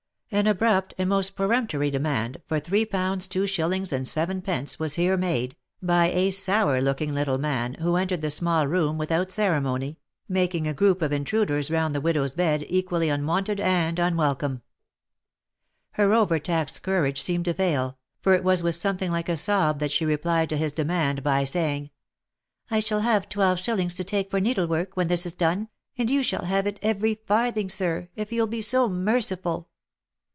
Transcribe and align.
An 0.33 0.47
abrupt, 0.47 0.93
and 0.97 1.09
most 1.09 1.35
peremptory 1.35 1.91
demand, 1.91 2.37
for 2.47 2.57
three 2.57 2.85
pounds 2.85 3.27
two 3.27 3.45
shillings 3.45 3.91
and 3.91 4.07
seven 4.07 4.41
pence, 4.41 4.79
was 4.79 4.93
here 4.93 5.17
made, 5.17 5.57
by 5.81 6.05
a 6.09 6.31
sour 6.31 6.81
looking 6.81 7.13
little 7.13 7.37
man, 7.37 7.73
who 7.81 7.97
entered 7.97 8.21
the 8.21 8.31
small 8.31 8.65
room 8.65 8.97
without 8.97 9.29
ceremony, 9.29 9.99
making 10.29 10.69
a 10.69 10.73
group 10.73 11.01
of 11.01 11.11
intruders 11.11 11.69
round 11.69 11.93
the 11.93 11.99
widows 11.99 12.33
bed, 12.33 12.65
equally 12.69 13.09
unwonted 13.09 13.59
and 13.59 13.99
unwelcome. 13.99 14.61
Her 15.95 16.13
over 16.13 16.39
taxed 16.39 16.81
courage 16.81 17.21
seemed 17.21 17.43
to 17.43 17.53
fail, 17.53 17.97
for 18.21 18.33
it 18.33 18.45
was 18.45 18.63
with 18.63 18.75
something 18.75 19.11
like 19.11 19.27
a 19.27 19.35
sob 19.35 19.79
that 19.79 19.91
she 19.91 20.05
replied 20.05 20.47
to 20.51 20.57
his 20.57 20.71
demand 20.71 21.23
by 21.23 21.43
saying," 21.43 21.89
I 22.71 22.79
shall 22.79 23.01
have 23.01 23.27
twelve 23.27 23.59
shillings 23.59 23.95
to 23.95 24.05
take 24.05 24.31
for 24.31 24.39
needlework, 24.39 24.95
when 24.95 25.09
this 25.09 25.25
is 25.25 25.33
done, 25.33 25.67
and 25.97 26.09
you 26.09 26.23
shall 26.23 26.45
have 26.45 26.67
it 26.67 26.79
every 26.81 27.15
farthing 27.15 27.67
sir, 27.67 28.07
if 28.15 28.31
you'll 28.31 28.47
be 28.47 28.61
so 28.61 28.87
merciful." 28.87 29.67